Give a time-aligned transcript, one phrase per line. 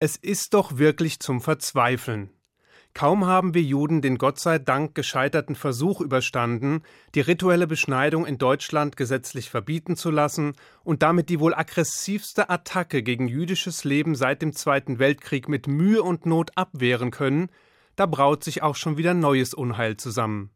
[0.00, 2.30] Es ist doch wirklich zum Verzweifeln.
[2.94, 6.82] Kaum haben wir Juden den Gott sei Dank gescheiterten Versuch überstanden,
[7.16, 10.52] die rituelle Beschneidung in Deutschland gesetzlich verbieten zu lassen
[10.84, 16.04] und damit die wohl aggressivste Attacke gegen jüdisches Leben seit dem Zweiten Weltkrieg mit Mühe
[16.04, 17.50] und Not abwehren können,
[17.96, 20.50] da braut sich auch schon wieder neues Unheil zusammen.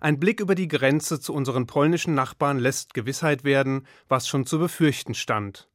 [0.00, 4.60] Ein Blick über die Grenze zu unseren polnischen Nachbarn lässt Gewissheit werden, was schon zu
[4.60, 5.69] befürchten stand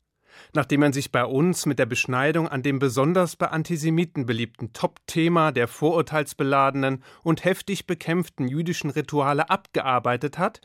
[0.54, 5.52] nachdem man sich bei uns mit der Beschneidung an dem besonders bei Antisemiten beliebten Top-Thema
[5.52, 10.62] der vorurteilsbeladenen und heftig bekämpften jüdischen Rituale abgearbeitet hat,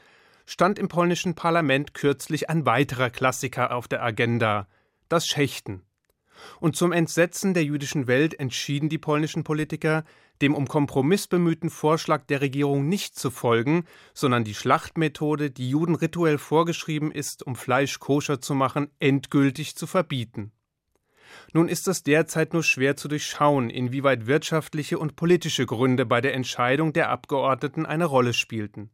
[0.46, 4.66] stand im polnischen Parlament kürzlich ein weiterer Klassiker auf der Agenda,
[5.08, 5.82] das Schächten.
[6.60, 10.04] Und zum Entsetzen der jüdischen Welt entschieden die polnischen Politiker,
[10.42, 15.94] dem um Kompromiss bemühten Vorschlag der Regierung nicht zu folgen, sondern die Schlachtmethode, die Juden
[15.94, 20.52] rituell vorgeschrieben ist, um Fleisch koscher zu machen, endgültig zu verbieten.
[21.52, 26.34] Nun ist es derzeit nur schwer zu durchschauen, inwieweit wirtschaftliche und politische Gründe bei der
[26.34, 28.90] Entscheidung der Abgeordneten eine Rolle spielten.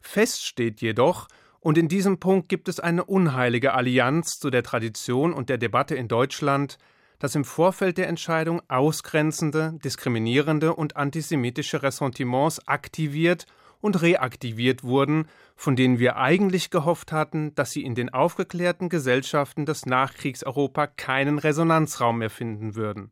[0.00, 1.28] Fest steht jedoch,
[1.66, 5.96] und in diesem Punkt gibt es eine unheilige Allianz zu der Tradition und der Debatte
[5.96, 6.78] in Deutschland,
[7.18, 13.46] dass im Vorfeld der Entscheidung ausgrenzende, diskriminierende und antisemitische Ressentiments aktiviert
[13.80, 19.66] und reaktiviert wurden, von denen wir eigentlich gehofft hatten, dass sie in den aufgeklärten Gesellschaften
[19.66, 23.10] des Nachkriegseuropa keinen Resonanzraum mehr finden würden.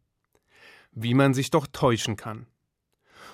[0.93, 2.47] Wie man sich doch täuschen kann.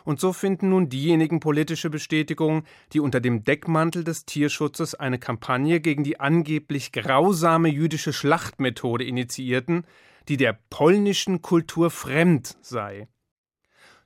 [0.04, 5.80] Und so finden nun diejenigen politische Bestätigung, die unter dem Deckmantel des Tierschutzes eine Kampagne
[5.80, 9.84] gegen die angeblich grausame jüdische Schlachtmethode initiierten,
[10.28, 13.08] die der polnischen Kultur fremd sei.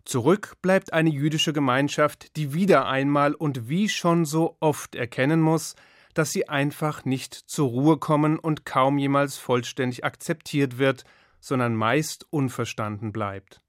[0.04, 5.76] Zurück bleibt eine jüdische Gemeinschaft, die wieder einmal und wie schon so oft erkennen muss,
[6.12, 11.04] dass sie einfach nicht zur Ruhe kommen und kaum jemals vollständig akzeptiert wird,
[11.40, 13.63] sondern meist unverstanden bleibt.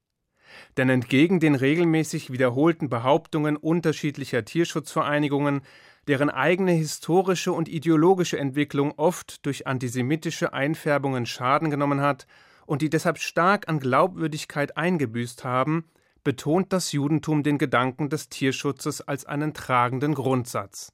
[0.76, 5.62] Denn entgegen den regelmäßig wiederholten Behauptungen unterschiedlicher Tierschutzvereinigungen,
[6.08, 12.26] deren eigene historische und ideologische Entwicklung oft durch antisemitische Einfärbungen Schaden genommen hat
[12.66, 15.84] und die deshalb stark an Glaubwürdigkeit eingebüßt haben,
[16.24, 20.92] betont das Judentum den Gedanken des Tierschutzes als einen tragenden Grundsatz.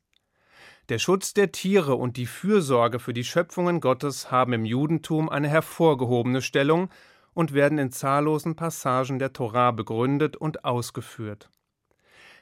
[0.89, 5.49] Der Schutz der Tiere und die Fürsorge für die Schöpfungen Gottes haben im Judentum eine
[5.49, 6.91] hervorgehobene Stellung
[7.35, 11.51] und werden in zahllosen Passagen der Torah begründet und ausgeführt.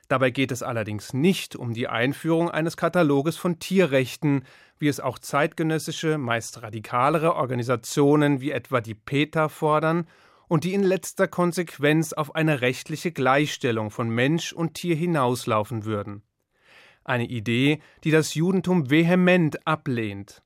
[0.08, 4.42] Dabei geht es allerdings nicht um die Einführung eines Kataloges von Tierrechten,
[4.76, 10.08] wie es auch zeitgenössische, meist radikalere Organisationen wie etwa die PETA fordern
[10.48, 16.22] und die in letzter Konsequenz auf eine rechtliche Gleichstellung von Mensch und Tier hinauslaufen würden.
[17.04, 20.42] Eine Idee, die das Judentum vehement ablehnt.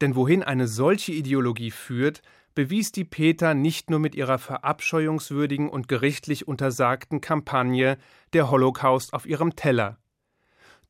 [0.00, 2.22] Denn wohin eine solche Ideologie führt,
[2.60, 7.96] bewies die Peter nicht nur mit ihrer verabscheuungswürdigen und gerichtlich untersagten Kampagne
[8.34, 9.96] Der Holocaust auf ihrem Teller.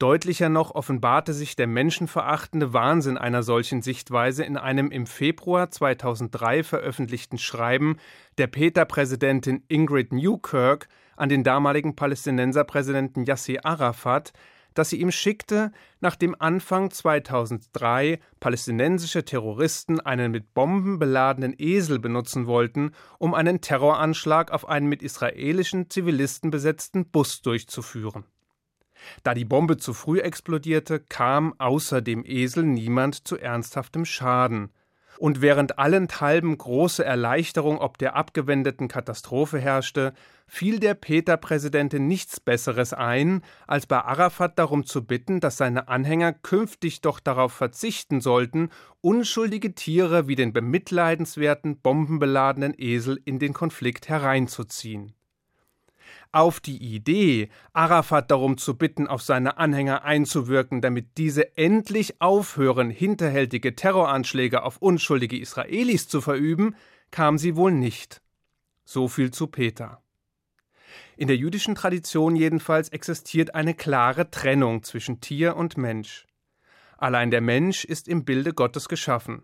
[0.00, 6.64] Deutlicher noch offenbarte sich der menschenverachtende Wahnsinn einer solchen Sichtweise in einem im Februar 2003
[6.64, 7.98] veröffentlichten Schreiben
[8.36, 14.32] der Peter-Präsidentin Ingrid Newkirk an den damaligen Palästinenserpräsidenten Yasser Arafat,
[14.74, 22.46] das sie ihm schickte, nachdem Anfang 2003 palästinensische Terroristen einen mit Bomben beladenen Esel benutzen
[22.46, 28.24] wollten, um einen Terroranschlag auf einen mit israelischen Zivilisten besetzten Bus durchzuführen.
[29.22, 34.70] Da die Bombe zu früh explodierte, kam außer dem Esel niemand zu ernsthaftem Schaden
[35.20, 40.14] und während allenthalben große Erleichterung ob der abgewendeten Katastrophe herrschte,
[40.46, 46.32] fiel der Peter-Präsidentin nichts Besseres ein, als bei Arafat darum zu bitten, dass seine Anhänger
[46.32, 48.70] künftig doch darauf verzichten sollten,
[49.02, 55.14] unschuldige Tiere wie den bemitleidenswerten, bombenbeladenen Esel in den Konflikt hereinzuziehen
[56.32, 62.90] auf die Idee, Arafat darum zu bitten, auf seine Anhänger einzuwirken, damit diese endlich aufhören,
[62.90, 66.76] hinterhältige Terroranschläge auf unschuldige Israelis zu verüben,
[67.10, 68.22] kam sie wohl nicht.
[68.84, 70.02] So viel zu Peter.
[71.16, 76.26] In der jüdischen Tradition jedenfalls existiert eine klare Trennung zwischen Tier und Mensch.
[76.96, 79.42] Allein der Mensch ist im Bilde Gottes geschaffen.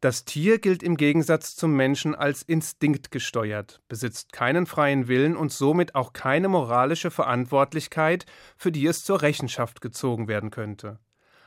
[0.00, 5.94] Das Tier gilt im Gegensatz zum Menschen als instinktgesteuert, besitzt keinen freien Willen und somit
[5.94, 8.26] auch keine moralische Verantwortlichkeit,
[8.56, 10.98] für die es zur Rechenschaft gezogen werden könnte.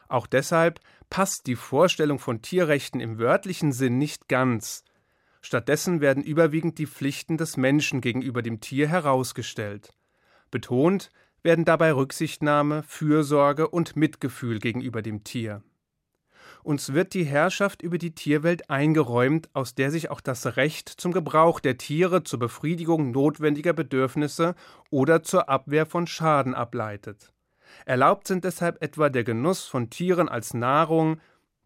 [0.08, 0.80] Auch deshalb
[1.10, 4.84] passt die Vorstellung von Tierrechten im wörtlichen Sinn nicht ganz.
[5.42, 9.92] Stattdessen werden überwiegend die Pflichten des Menschen gegenüber dem Tier herausgestellt.
[10.52, 11.12] Betont
[11.44, 15.64] werden dabei Rücksichtnahme, Fürsorge und Mitgefühl gegenüber dem Tier.
[16.64, 21.12] Uns wird die Herrschaft über die Tierwelt eingeräumt, aus der sich auch das Recht zum
[21.12, 24.56] Gebrauch der Tiere zur Befriedigung notwendiger Bedürfnisse
[24.90, 27.32] oder zur Abwehr von Schaden ableitet.
[27.86, 31.20] Erlaubt sind deshalb etwa der Genuss von Tieren als Nahrung,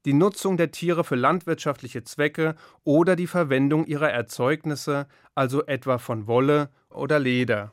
[0.05, 6.27] die Nutzung der Tiere für landwirtschaftliche Zwecke oder die Verwendung ihrer Erzeugnisse, also etwa von
[6.27, 7.71] Wolle oder Leder.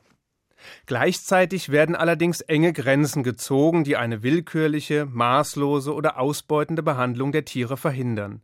[0.85, 7.77] Gleichzeitig werden allerdings enge Grenzen gezogen, die eine willkürliche, maßlose oder ausbeutende Behandlung der Tiere
[7.77, 8.41] verhindern.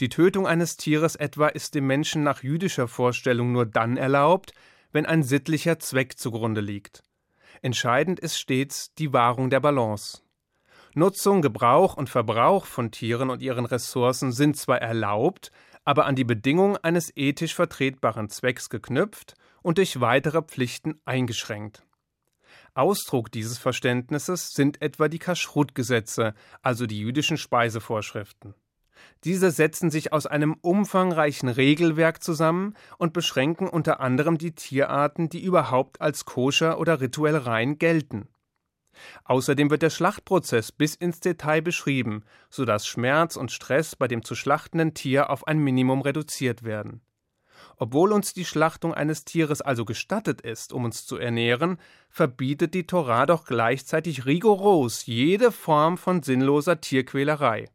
[0.00, 4.52] Die Tötung eines Tieres etwa ist dem Menschen nach jüdischer Vorstellung nur dann erlaubt,
[4.92, 7.02] wenn ein sittlicher Zweck zugrunde liegt.
[7.62, 10.22] Entscheidend ist stets die Wahrung der Balance.
[10.94, 15.50] Nutzung, Gebrauch und Verbrauch von Tieren und ihren Ressourcen sind zwar erlaubt,
[15.84, 19.34] aber an die Bedingung eines ethisch vertretbaren Zwecks geknüpft
[19.68, 21.82] und durch weitere Pflichten eingeschränkt.
[22.72, 26.32] Ausdruck dieses Verständnisses sind etwa die Kaschrut-Gesetze,
[26.62, 28.54] also die jüdischen Speisevorschriften.
[29.24, 35.44] Diese setzen sich aus einem umfangreichen Regelwerk zusammen und beschränken unter anderem die Tierarten, die
[35.44, 38.26] überhaupt als koscher oder rituell rein gelten.
[39.24, 44.34] Außerdem wird der Schlachtprozess bis ins Detail beschrieben, sodass Schmerz und Stress bei dem zu
[44.34, 47.02] schlachtenden Tier auf ein Minimum reduziert werden.
[47.80, 51.78] Obwohl uns die Schlachtung eines Tieres also gestattet ist, um uns zu ernähren,
[52.10, 57.70] verbietet die Torah doch gleichzeitig rigoros jede Form von sinnloser Tierquälerei.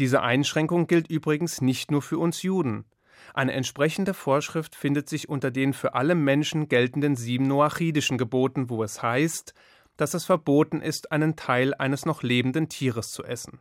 [0.00, 2.86] Diese Einschränkung gilt übrigens nicht nur für uns Juden.
[3.34, 8.82] Eine entsprechende Vorschrift findet sich unter den für alle Menschen geltenden sieben noachidischen Geboten, wo
[8.82, 9.54] es heißt,
[9.96, 13.60] dass es verboten ist, einen Teil eines noch lebenden Tieres zu essen.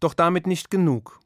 [0.00, 1.20] Doch damit nicht genug.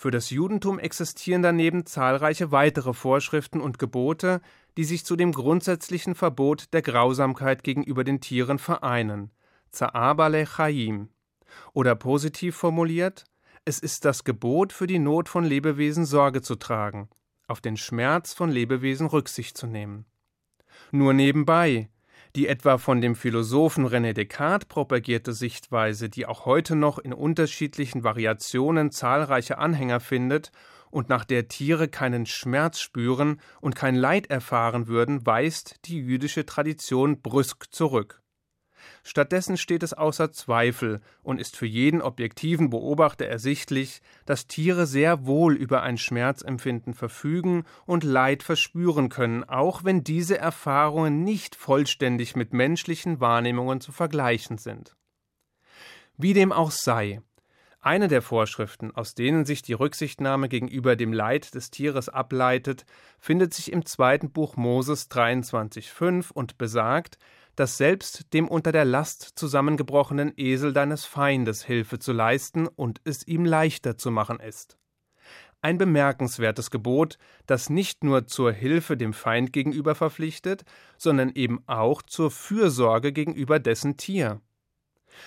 [0.00, 4.40] Für das Judentum existieren daneben zahlreiche weitere Vorschriften und Gebote,
[4.78, 9.30] die sich zu dem grundsätzlichen Verbot der Grausamkeit gegenüber den Tieren vereinen.
[9.74, 11.10] Za'abale Chaim.
[11.74, 13.24] Oder positiv formuliert,
[13.66, 17.10] es ist das Gebot für die Not von Lebewesen Sorge zu tragen,
[17.46, 20.06] auf den Schmerz von Lebewesen Rücksicht zu nehmen.
[20.92, 21.90] Nur nebenbei,
[22.36, 28.04] die etwa von dem Philosophen René Descartes propagierte Sichtweise, die auch heute noch in unterschiedlichen
[28.04, 30.52] Variationen zahlreiche Anhänger findet
[30.90, 36.46] und nach der Tiere keinen Schmerz spüren und kein Leid erfahren würden, weist die jüdische
[36.46, 38.22] Tradition brüsk zurück.
[39.02, 45.26] Stattdessen steht es außer Zweifel und ist für jeden objektiven Beobachter ersichtlich, dass Tiere sehr
[45.26, 52.36] wohl über ein Schmerzempfinden verfügen und Leid verspüren können, auch wenn diese Erfahrungen nicht vollständig
[52.36, 54.96] mit menschlichen Wahrnehmungen zu vergleichen sind.
[56.16, 57.22] Wie dem auch sei,
[57.82, 62.84] eine der Vorschriften, aus denen sich die Rücksichtnahme gegenüber dem Leid des Tieres ableitet,
[63.18, 67.16] findet sich im zweiten Buch Moses 23,5 und besagt,
[67.60, 73.28] dass selbst dem unter der Last zusammengebrochenen Esel deines Feindes Hilfe zu leisten und es
[73.28, 74.78] ihm leichter zu machen ist.
[75.60, 80.64] Ein bemerkenswertes Gebot, das nicht nur zur Hilfe dem Feind gegenüber verpflichtet,
[80.96, 84.40] sondern eben auch zur Fürsorge gegenüber dessen Tier.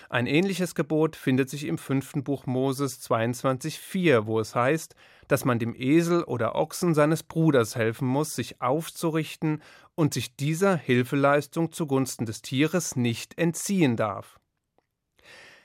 [0.10, 4.96] Ein ähnliches Gebot findet sich im fünften Buch Moses 22,4, wo es heißt,
[5.28, 9.62] dass man dem Esel oder Ochsen seines Bruders helfen muss, sich aufzurichten
[9.96, 14.40] und sich dieser Hilfeleistung zugunsten des Tieres nicht entziehen darf.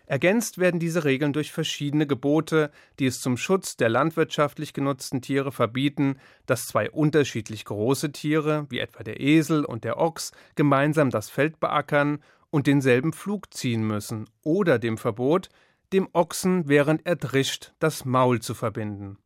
[0.08, 5.52] Ergänzt werden diese Regeln durch verschiedene Gebote, die es zum Schutz der landwirtschaftlich genutzten Tiere
[5.52, 11.28] verbieten, dass zwei unterschiedlich große Tiere, wie etwa der Esel und der Ochs, gemeinsam das
[11.28, 15.50] Feld beackern und denselben Flug ziehen müssen, oder dem Verbot,
[15.92, 19.18] dem Ochsen während er drischt das Maul zu verbinden.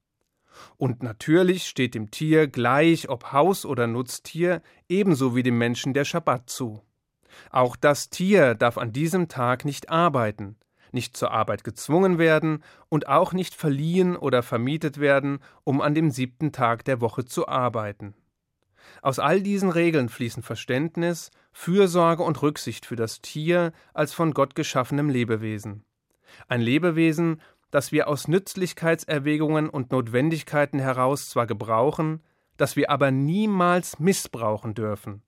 [0.77, 6.05] Und natürlich steht dem Tier gleich, ob Haus- oder Nutztier, ebenso wie dem Menschen der
[6.05, 6.83] Schabbat zu.
[7.51, 10.57] Auch das Tier darf an diesem Tag nicht arbeiten,
[10.93, 16.11] nicht zur Arbeit gezwungen werden und auch nicht verliehen oder vermietet werden, um an dem
[16.11, 18.15] siebten Tag der Woche zu arbeiten.
[19.01, 24.55] Aus all diesen Regeln fließen Verständnis, Fürsorge und Rücksicht für das Tier als von Gott
[24.55, 25.85] geschaffenem Lebewesen.
[26.49, 27.41] Ein Lebewesen,
[27.73, 32.23] das wir aus Nützlichkeitserwägungen und Notwendigkeiten heraus zwar gebrauchen,
[32.57, 35.23] das wir aber niemals missbrauchen dürfen.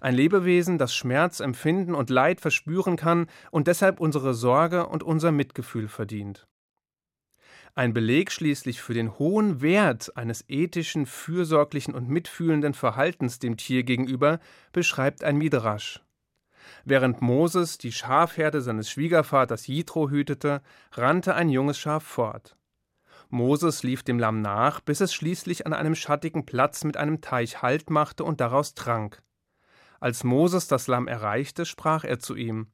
[0.00, 5.30] Ein Lebewesen, das Schmerz empfinden und Leid verspüren kann und deshalb unsere Sorge und unser
[5.32, 6.48] Mitgefühl verdient.
[7.74, 13.82] Ein Beleg schließlich für den hohen Wert eines ethischen, fürsorglichen und mitfühlenden Verhaltens dem Tier
[13.82, 14.40] gegenüber
[14.72, 16.00] beschreibt ein Midrasch.
[16.84, 22.56] Während Moses die Schafherde seines Schwiegervaters Jitro hütete, rannte ein junges Schaf fort.
[23.28, 27.62] Moses lief dem Lamm nach, bis es schließlich an einem schattigen Platz mit einem Teich
[27.62, 29.22] Halt machte und daraus trank.
[29.98, 32.68] Als Moses das Lamm erreichte, sprach er zu ihm: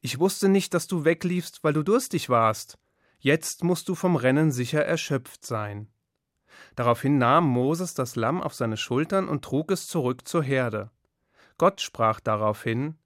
[0.00, 2.78] Ich wusste nicht, dass du wegliefst, weil du durstig warst.
[3.18, 5.88] Jetzt musst du vom Rennen sicher erschöpft sein.
[6.76, 10.90] Daraufhin nahm Moses das Lamm auf seine Schultern und trug es zurück zur Herde.
[11.56, 12.96] Gott sprach daraufhin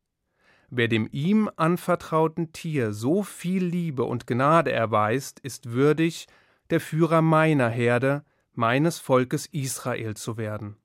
[0.74, 6.28] Wer dem ihm anvertrauten Tier so viel Liebe und Gnade erweist, ist würdig,
[6.70, 8.24] der Führer meiner Herde,
[8.54, 10.78] meines Volkes Israel zu werden.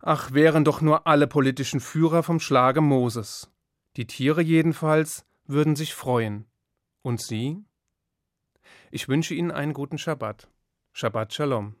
[0.00, 3.50] Ach, wären doch nur alle politischen Führer vom Schlage Moses.
[3.96, 6.44] Die Tiere jedenfalls würden sich freuen.
[7.00, 7.56] Und Sie?
[8.90, 10.50] Ich wünsche Ihnen einen guten Schabbat.
[10.92, 11.74] Shabbat Shalom.